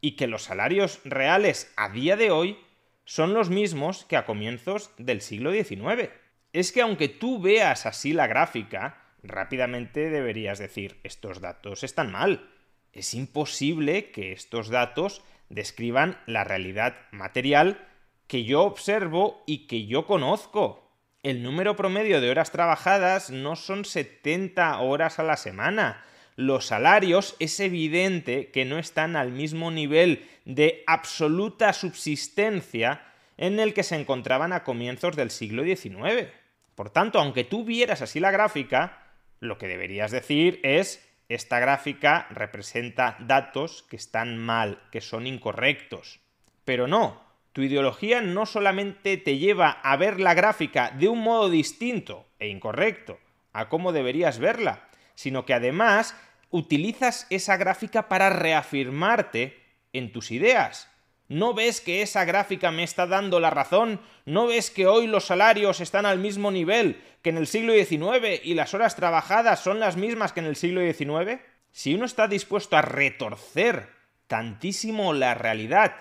y 0.00 0.12
que 0.12 0.26
los 0.26 0.44
salarios 0.44 1.00
reales 1.04 1.72
a 1.76 1.88
día 1.88 2.16
de 2.16 2.30
hoy 2.30 2.58
son 3.04 3.34
los 3.34 3.50
mismos 3.50 4.04
que 4.04 4.16
a 4.16 4.26
comienzos 4.26 4.90
del 4.98 5.20
siglo 5.20 5.52
XIX. 5.52 6.10
Es 6.52 6.72
que 6.72 6.82
aunque 6.82 7.08
tú 7.08 7.40
veas 7.40 7.86
así 7.86 8.12
la 8.12 8.26
gráfica, 8.26 9.02
rápidamente 9.22 10.10
deberías 10.10 10.58
decir, 10.58 11.00
estos 11.02 11.40
datos 11.40 11.82
están 11.82 12.12
mal. 12.12 12.50
Es 12.92 13.14
imposible 13.14 14.10
que 14.10 14.32
estos 14.32 14.68
datos 14.68 15.22
describan 15.48 16.18
la 16.26 16.44
realidad 16.44 16.96
material 17.10 17.86
que 18.26 18.44
yo 18.44 18.62
observo 18.62 19.42
y 19.46 19.66
que 19.66 19.86
yo 19.86 20.06
conozco. 20.06 20.86
El 21.22 21.42
número 21.42 21.76
promedio 21.76 22.20
de 22.20 22.30
horas 22.30 22.52
trabajadas 22.52 23.30
no 23.30 23.56
son 23.56 23.84
70 23.84 24.80
horas 24.80 25.18
a 25.18 25.22
la 25.22 25.36
semana. 25.36 26.04
Los 26.36 26.66
salarios 26.66 27.34
es 27.38 27.58
evidente 27.60 28.50
que 28.50 28.64
no 28.64 28.78
están 28.78 29.16
al 29.16 29.32
mismo 29.32 29.70
nivel 29.70 30.28
de 30.44 30.84
absoluta 30.86 31.72
subsistencia 31.72 33.02
en 33.38 33.58
el 33.58 33.74
que 33.74 33.82
se 33.82 33.96
encontraban 33.96 34.52
a 34.52 34.62
comienzos 34.62 35.16
del 35.16 35.30
siglo 35.30 35.64
XIX. 35.64 36.28
Por 36.74 36.90
tanto, 36.90 37.18
aunque 37.18 37.44
tú 37.44 37.64
vieras 37.64 38.02
así 38.02 38.20
la 38.20 38.30
gráfica, 38.30 39.02
lo 39.40 39.58
que 39.58 39.66
deberías 39.66 40.10
decir 40.10 40.60
es 40.62 41.02
esta 41.28 41.58
gráfica 41.58 42.28
representa 42.30 43.16
datos 43.18 43.82
que 43.90 43.96
están 43.96 44.38
mal, 44.38 44.80
que 44.92 45.00
son 45.00 45.26
incorrectos. 45.26 46.20
Pero 46.64 46.86
no, 46.86 47.25
tu 47.56 47.62
ideología 47.62 48.20
no 48.20 48.44
solamente 48.44 49.16
te 49.16 49.38
lleva 49.38 49.70
a 49.70 49.96
ver 49.96 50.20
la 50.20 50.34
gráfica 50.34 50.90
de 50.90 51.08
un 51.08 51.22
modo 51.22 51.48
distinto 51.48 52.28
e 52.38 52.48
incorrecto 52.48 53.18
a 53.54 53.70
cómo 53.70 53.92
deberías 53.92 54.38
verla, 54.38 54.90
sino 55.14 55.46
que 55.46 55.54
además 55.54 56.14
utilizas 56.50 57.26
esa 57.30 57.56
gráfica 57.56 58.10
para 58.10 58.28
reafirmarte 58.28 59.58
en 59.94 60.12
tus 60.12 60.32
ideas. 60.32 60.92
¿No 61.28 61.54
ves 61.54 61.80
que 61.80 62.02
esa 62.02 62.26
gráfica 62.26 62.70
me 62.70 62.82
está 62.82 63.06
dando 63.06 63.40
la 63.40 63.48
razón? 63.48 64.02
¿No 64.26 64.48
ves 64.48 64.70
que 64.70 64.86
hoy 64.86 65.06
los 65.06 65.24
salarios 65.24 65.80
están 65.80 66.04
al 66.04 66.18
mismo 66.18 66.50
nivel 66.50 67.00
que 67.22 67.30
en 67.30 67.38
el 67.38 67.46
siglo 67.46 67.72
XIX 67.72 68.38
y 68.44 68.52
las 68.52 68.74
horas 68.74 68.96
trabajadas 68.96 69.60
son 69.60 69.80
las 69.80 69.96
mismas 69.96 70.34
que 70.34 70.40
en 70.40 70.46
el 70.46 70.56
siglo 70.56 70.82
XIX? 70.82 71.40
Si 71.72 71.94
uno 71.94 72.04
está 72.04 72.28
dispuesto 72.28 72.76
a 72.76 72.82
retorcer 72.82 73.88
tantísimo 74.26 75.14
la 75.14 75.32
realidad 75.32 75.96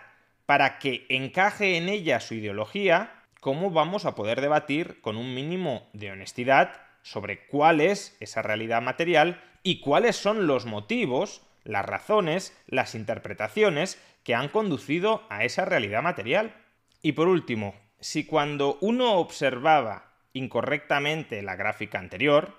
para 0.45 0.79
que 0.79 1.05
encaje 1.09 1.77
en 1.77 1.89
ella 1.89 2.19
su 2.19 2.35
ideología, 2.35 3.23
¿cómo 3.39 3.71
vamos 3.71 4.05
a 4.05 4.15
poder 4.15 4.41
debatir 4.41 5.01
con 5.01 5.17
un 5.17 5.33
mínimo 5.33 5.87
de 5.93 6.11
honestidad 6.11 6.73
sobre 7.01 7.45
cuál 7.47 7.81
es 7.81 8.17
esa 8.19 8.41
realidad 8.41 8.81
material 8.81 9.41
y 9.63 9.79
cuáles 9.79 10.15
son 10.15 10.47
los 10.47 10.65
motivos, 10.65 11.41
las 11.63 11.85
razones, 11.85 12.55
las 12.67 12.95
interpretaciones 12.95 14.01
que 14.23 14.35
han 14.35 14.49
conducido 14.49 15.23
a 15.29 15.43
esa 15.43 15.65
realidad 15.65 16.03
material? 16.03 16.55
Y 17.01 17.13
por 17.13 17.27
último, 17.27 17.75
si 17.99 18.25
cuando 18.25 18.77
uno 18.81 19.13
observaba 19.13 20.11
incorrectamente 20.33 21.41
la 21.41 21.55
gráfica 21.55 21.99
anterior, 21.99 22.55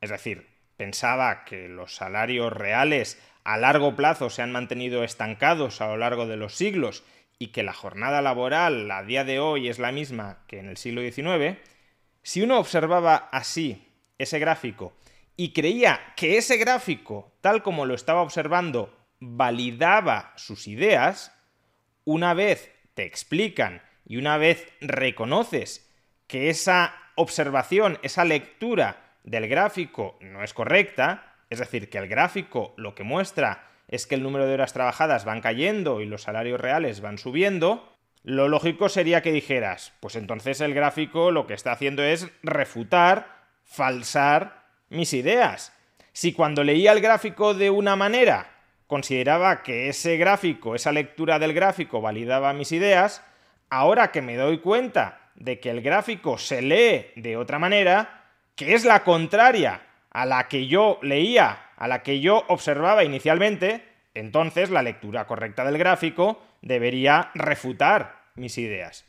es 0.00 0.10
decir, 0.10 0.48
pensaba 0.76 1.44
que 1.44 1.68
los 1.68 1.94
salarios 1.94 2.52
reales 2.52 3.20
a 3.44 3.56
largo 3.56 3.96
plazo 3.96 4.30
se 4.30 4.42
han 4.42 4.52
mantenido 4.52 5.04
estancados 5.04 5.80
a 5.80 5.88
lo 5.88 5.96
largo 5.96 6.26
de 6.26 6.36
los 6.36 6.54
siglos 6.54 7.04
y 7.40 7.48
que 7.48 7.62
la 7.62 7.72
jornada 7.72 8.20
laboral 8.20 8.88
a 8.90 9.02
día 9.02 9.24
de 9.24 9.40
hoy 9.40 9.68
es 9.68 9.78
la 9.78 9.92
misma 9.92 10.44
que 10.46 10.58
en 10.58 10.68
el 10.68 10.76
siglo 10.76 11.00
XIX, 11.00 11.56
si 12.22 12.42
uno 12.42 12.58
observaba 12.58 13.30
así 13.32 13.88
ese 14.18 14.38
gráfico 14.38 14.92
y 15.36 15.54
creía 15.54 16.12
que 16.16 16.36
ese 16.36 16.58
gráfico, 16.58 17.32
tal 17.40 17.62
como 17.62 17.86
lo 17.86 17.94
estaba 17.94 18.20
observando, 18.20 18.94
validaba 19.20 20.34
sus 20.36 20.68
ideas, 20.68 21.34
una 22.04 22.34
vez 22.34 22.70
te 22.92 23.04
explican 23.04 23.80
y 24.04 24.18
una 24.18 24.36
vez 24.36 24.68
reconoces 24.82 25.90
que 26.26 26.50
esa 26.50 26.94
observación, 27.14 27.98
esa 28.02 28.26
lectura 28.26 29.16
del 29.24 29.48
gráfico 29.48 30.18
no 30.20 30.44
es 30.44 30.52
correcta, 30.52 31.36
es 31.48 31.58
decir, 31.58 31.88
que 31.88 31.96
el 31.96 32.06
gráfico 32.06 32.74
lo 32.76 32.94
que 32.94 33.02
muestra 33.02 33.66
es 33.90 34.06
que 34.06 34.14
el 34.14 34.22
número 34.22 34.46
de 34.46 34.54
horas 34.54 34.72
trabajadas 34.72 35.24
van 35.24 35.40
cayendo 35.40 36.00
y 36.00 36.06
los 36.06 36.22
salarios 36.22 36.60
reales 36.60 37.00
van 37.00 37.18
subiendo, 37.18 37.92
lo 38.22 38.48
lógico 38.48 38.88
sería 38.88 39.20
que 39.20 39.32
dijeras, 39.32 39.92
pues 40.00 40.14
entonces 40.14 40.60
el 40.60 40.74
gráfico 40.74 41.32
lo 41.32 41.46
que 41.46 41.54
está 41.54 41.72
haciendo 41.72 42.02
es 42.04 42.28
refutar, 42.42 43.46
falsar 43.64 44.62
mis 44.90 45.12
ideas. 45.12 45.72
Si 46.12 46.32
cuando 46.32 46.62
leía 46.62 46.92
el 46.92 47.00
gráfico 47.00 47.52
de 47.52 47.70
una 47.70 47.96
manera 47.96 48.50
consideraba 48.86 49.62
que 49.62 49.88
ese 49.88 50.16
gráfico, 50.16 50.74
esa 50.74 50.92
lectura 50.92 51.38
del 51.38 51.52
gráfico 51.52 52.00
validaba 52.00 52.52
mis 52.52 52.72
ideas, 52.72 53.24
ahora 53.70 54.12
que 54.12 54.22
me 54.22 54.36
doy 54.36 54.58
cuenta 54.58 55.30
de 55.34 55.58
que 55.58 55.70
el 55.70 55.80
gráfico 55.80 56.38
se 56.38 56.62
lee 56.62 57.06
de 57.16 57.36
otra 57.36 57.58
manera, 57.58 58.24
que 58.54 58.74
es 58.74 58.84
la 58.84 59.02
contraria 59.02 59.82
a 60.10 60.26
la 60.26 60.48
que 60.48 60.66
yo 60.66 60.98
leía, 61.02 61.69
a 61.80 61.88
la 61.88 62.04
que 62.04 62.20
yo 62.20 62.44
observaba 62.46 63.02
inicialmente, 63.02 63.82
entonces 64.14 64.70
la 64.70 64.82
lectura 64.82 65.26
correcta 65.26 65.64
del 65.64 65.78
gráfico 65.78 66.40
debería 66.62 67.32
refutar 67.34 68.20
mis 68.36 68.56
ideas. 68.58 69.04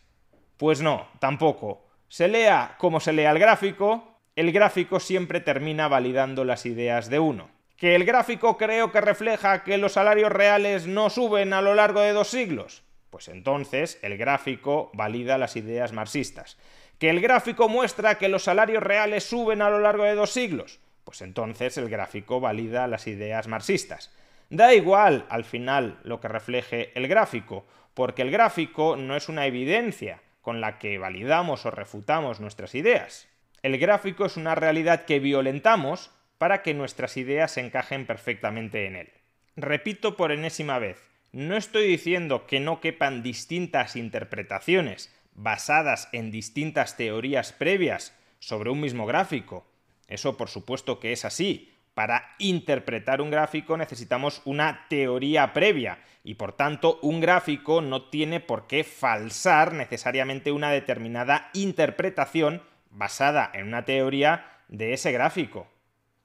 Pues 0.57 0.81
no, 0.81 1.07
tampoco. 1.19 1.85
Se 2.07 2.27
lea 2.27 2.75
como 2.79 2.99
se 2.99 3.13
lea 3.13 3.31
el 3.31 3.37
gráfico, 3.37 4.17
el 4.35 4.51
gráfico 4.51 4.99
siempre 4.99 5.39
termina 5.41 5.87
validando 5.87 6.43
las 6.43 6.65
ideas 6.65 7.09
de 7.09 7.19
uno. 7.19 7.51
¿Que 7.77 7.95
el 7.95 8.05
gráfico 8.05 8.57
creo 8.57 8.91
que 8.91 9.01
refleja 9.01 9.63
que 9.63 9.77
los 9.77 9.93
salarios 9.93 10.31
reales 10.31 10.87
no 10.87 11.11
suben 11.11 11.53
a 11.53 11.61
lo 11.61 11.75
largo 11.75 11.99
de 11.99 12.13
dos 12.13 12.29
siglos? 12.29 12.83
Pues 13.11 13.27
entonces 13.27 13.99
el 14.01 14.17
gráfico 14.17 14.89
valida 14.93 15.37
las 15.37 15.55
ideas 15.55 15.91
marxistas 15.91 16.57
que 17.01 17.09
el 17.09 17.19
gráfico 17.19 17.67
muestra 17.67 18.19
que 18.19 18.29
los 18.29 18.43
salarios 18.43 18.83
reales 18.83 19.23
suben 19.23 19.63
a 19.63 19.71
lo 19.71 19.79
largo 19.79 20.03
de 20.03 20.13
dos 20.13 20.29
siglos, 20.29 20.79
pues 21.03 21.21
entonces 21.21 21.77
el 21.77 21.89
gráfico 21.89 22.39
valida 22.39 22.87
las 22.87 23.07
ideas 23.07 23.47
marxistas. 23.47 24.11
Da 24.49 24.73
igual 24.73 25.25
al 25.29 25.45
final 25.45 25.99
lo 26.03 26.19
que 26.19 26.27
refleje 26.27 26.91
el 26.95 27.07
gráfico, 27.07 27.65
porque 27.93 28.21
el 28.21 28.31
gráfico 28.31 28.95
no 28.95 29.15
es 29.15 29.29
una 29.29 29.45
evidencia 29.45 30.21
con 30.41 30.59
la 30.61 30.79
que 30.79 30.97
validamos 30.97 31.65
o 31.65 31.71
refutamos 31.71 32.39
nuestras 32.39 32.75
ideas. 32.75 33.27
El 33.61 33.77
gráfico 33.77 34.25
es 34.25 34.37
una 34.37 34.55
realidad 34.55 35.05
que 35.05 35.19
violentamos 35.19 36.11
para 36.37 36.63
que 36.63 36.73
nuestras 36.73 37.17
ideas 37.17 37.51
se 37.51 37.61
encajen 37.61 38.07
perfectamente 38.07 38.87
en 38.87 38.95
él. 38.95 39.09
Repito 39.55 40.17
por 40.17 40.31
enésima 40.31 40.79
vez, 40.79 40.97
no 41.31 41.55
estoy 41.55 41.87
diciendo 41.87 42.47
que 42.47 42.59
no 42.59 42.81
quepan 42.81 43.21
distintas 43.21 43.95
interpretaciones, 43.95 45.13
basadas 45.33 46.09
en 46.11 46.31
distintas 46.31 46.97
teorías 46.97 47.53
previas 47.53 48.17
sobre 48.39 48.69
un 48.69 48.81
mismo 48.81 49.05
gráfico. 49.05 49.65
Eso 50.11 50.37
por 50.37 50.49
supuesto 50.49 50.99
que 50.99 51.11
es 51.11 51.25
así. 51.25 51.73
Para 51.93 52.35
interpretar 52.39 53.21
un 53.21 53.31
gráfico 53.31 53.75
necesitamos 53.77 54.41
una 54.45 54.85
teoría 54.89 55.53
previa 55.53 55.99
y 56.23 56.35
por 56.35 56.53
tanto 56.53 56.99
un 57.01 57.19
gráfico 57.19 57.81
no 57.81 58.09
tiene 58.09 58.39
por 58.39 58.67
qué 58.67 58.83
falsar 58.83 59.73
necesariamente 59.73 60.51
una 60.51 60.71
determinada 60.71 61.49
interpretación 61.53 62.61
basada 62.89 63.51
en 63.53 63.67
una 63.67 63.83
teoría 63.85 64.45
de 64.67 64.93
ese 64.93 65.11
gráfico. 65.11 65.67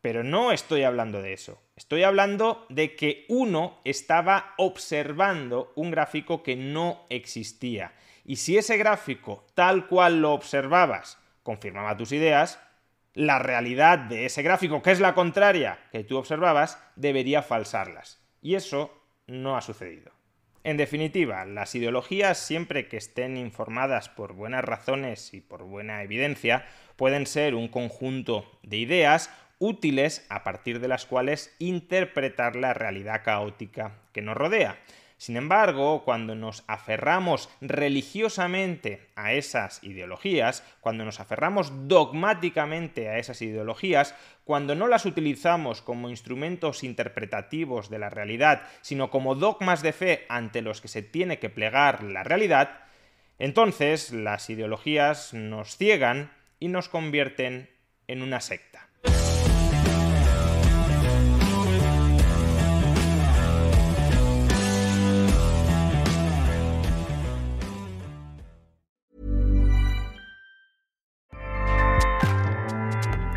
Pero 0.01 0.23
no 0.23 0.53
estoy 0.53 0.85
hablando 0.85 1.21
de 1.21 1.33
eso. 1.33 1.61
Estoy 1.75 2.05
hablando 2.05 2.65
de 2.69 2.95
que 2.95 3.25
uno 3.29 3.81
estaba 3.85 4.55
observando 4.57 5.73
un 5.75 5.91
gráfico 5.91 6.43
que 6.43 6.57
no 6.57 7.07
existía 7.11 7.93
y 8.27 8.37
si 8.37 8.59
ese 8.59 8.77
gráfico, 8.77 9.47
tal 9.55 9.87
cual 9.87 10.21
lo 10.21 10.33
observabas, 10.33 11.19
confirmaba 11.45 11.97
tus 11.97 12.11
ideas, 12.11 12.59
la 13.17 13.39
realidad 13.39 13.99
de 13.99 14.27
ese 14.27 14.43
gráfico, 14.43 14.83
que 14.83 14.91
es 14.91 15.01
la 15.01 15.15
contraria 15.15 15.79
que 15.91 16.05
tú 16.05 16.19
observabas, 16.19 16.79
debería 16.97 17.43
falsarlas. 17.43 18.23
Y 18.43 18.57
eso 18.57 18.93
no 19.27 19.57
ha 19.57 19.63
sucedido. 19.63 20.13
En 20.65 20.77
definitiva, 20.77 21.47
las 21.47 21.75
ideologías, 21.75 22.37
siempre 22.37 22.89
que 22.89 22.99
estén 22.99 23.39
informadas 23.39 24.11
por 24.11 24.35
buenas 24.35 24.65
razones 24.65 25.33
y 25.33 25.41
por 25.41 25.63
buena 25.65 26.03
evidencia, 26.03 26.67
pueden 26.97 27.25
ser 27.25 27.55
un 27.55 27.69
conjunto 27.69 28.61
de 28.63 28.77
ideas 28.77 29.31
útiles 29.59 30.27
a 30.29 30.45
partir 30.45 30.79
de 30.79 30.89
las 30.89 31.07
cuales 31.07 31.57
interpretar 31.59 32.55
la 32.55 32.75
realidad 32.75 33.23
caótica 33.25 33.93
que 34.13 34.21
nos 34.21 34.37
rodea. 34.37 34.79
Sin 35.19 35.39
embargo, 35.39 36.05
cuando 36.05 36.35
nos 36.35 36.63
aferramos 36.67 37.49
religiosamente 37.63 39.09
a 39.17 39.33
esas 39.33 39.83
ideologías, 39.83 40.63
cuando 40.81 41.07
nos 41.07 41.21
aferramos 41.21 41.89
dogmáticamente 41.89 43.09
a 43.09 43.17
esas 43.17 43.41
ideologías, 43.41 44.15
cuando 44.45 44.75
no 44.75 44.89
las 44.89 45.07
utilizamos 45.07 45.81
como 45.81 46.11
instrumentos 46.11 46.85
interpretativos 46.85 47.89
de 47.89 47.99
la 47.99 48.11
realidad, 48.11 48.63
sino 48.83 49.11
como 49.11 49.35
dogmas 49.35 49.81
de 49.83 49.95
fe 49.95 50.27
ante 50.29 50.61
los 50.61 50.83
que 50.83 50.89
se 50.89 51.03
tiene 51.03 51.39
que 51.39 51.49
plegar 51.49 52.03
la 52.03 52.23
realidad, 52.23 52.81
entonces 53.39 54.13
las 54.13 54.51
ideologías 54.51 55.33
nos 55.33 55.79
ciegan 55.79 56.31
y 56.61 56.69
nos 56.69 56.91
convierten 56.91 57.71
en 58.07 58.23
una 58.23 58.41
secta. 58.41 58.76